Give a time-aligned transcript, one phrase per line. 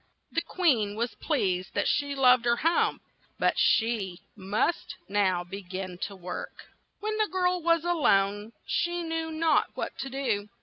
[0.31, 3.01] The queen was pleased that she loved her home,
[3.37, 6.71] but said she must now be gin to work.
[7.01, 10.47] When the girl was a lone, she knew not what to do.